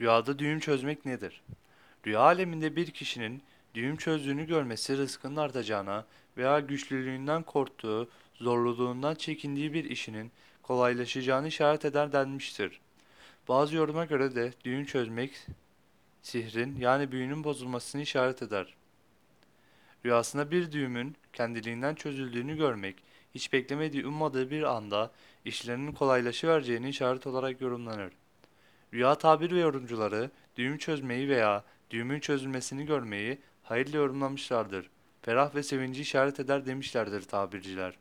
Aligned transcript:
Rüyada 0.00 0.38
düğüm 0.38 0.60
çözmek 0.60 1.06
nedir? 1.06 1.42
Rüya 2.06 2.20
aleminde 2.20 2.76
bir 2.76 2.90
kişinin 2.90 3.42
düğüm 3.74 3.96
çözdüğünü 3.96 4.46
görmesi 4.46 4.96
rızkının 4.96 5.36
artacağına 5.36 6.06
veya 6.36 6.60
güçlülüğünden 6.60 7.42
korktuğu, 7.42 8.08
zorluluğundan 8.34 9.14
çekindiği 9.14 9.72
bir 9.72 9.84
işinin 9.84 10.32
kolaylaşacağını 10.62 11.48
işaret 11.48 11.84
eder 11.84 12.12
denmiştir. 12.12 12.80
Bazı 13.48 13.76
yoruma 13.76 14.04
göre 14.04 14.34
de 14.34 14.52
düğüm 14.64 14.84
çözmek 14.84 15.46
sihrin 16.22 16.76
yani 16.76 17.12
büyünün 17.12 17.44
bozulmasını 17.44 18.02
işaret 18.02 18.42
eder. 18.42 18.74
Rüyasında 20.04 20.50
bir 20.50 20.72
düğümün 20.72 21.16
kendiliğinden 21.32 21.94
çözüldüğünü 21.94 22.56
görmek, 22.56 22.96
hiç 23.34 23.52
beklemediği 23.52 24.06
ummadığı 24.06 24.50
bir 24.50 24.62
anda 24.62 25.10
işlerinin 25.44 25.92
kolaylaşıvereceğini 25.92 26.88
işaret 26.88 27.26
olarak 27.26 27.60
yorumlanır. 27.60 28.12
Rüya 28.94 29.14
tabir 29.14 29.50
ve 29.50 29.60
yorumcuları 29.60 30.30
düğüm 30.56 30.78
çözmeyi 30.78 31.28
veya 31.28 31.64
düğümün 31.90 32.20
çözülmesini 32.20 32.86
görmeyi 32.86 33.38
hayırlı 33.62 33.96
yorumlamışlardır. 33.96 34.90
Ferah 35.22 35.54
ve 35.54 35.62
sevinci 35.62 36.02
işaret 36.02 36.40
eder 36.40 36.66
demişlerdir 36.66 37.22
tabirciler. 37.22 37.98